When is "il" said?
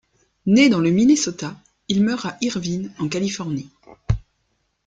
1.87-2.03